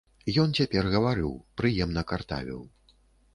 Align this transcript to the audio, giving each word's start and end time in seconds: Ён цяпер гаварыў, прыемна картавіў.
Ён 0.43 0.53
цяпер 0.59 0.89
гаварыў, 0.95 1.35
прыемна 1.61 2.05
картавіў. 2.13 2.65